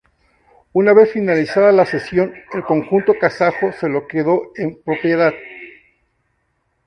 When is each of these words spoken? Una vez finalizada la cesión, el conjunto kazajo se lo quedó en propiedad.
Una 0.73 0.93
vez 0.93 1.11
finalizada 1.11 1.71
la 1.71 1.85
cesión, 1.85 2.33
el 2.55 2.63
conjunto 2.63 3.13
kazajo 3.21 3.71
se 3.71 3.87
lo 3.87 4.07
quedó 4.07 4.51
en 4.55 4.81
propiedad. 4.81 5.31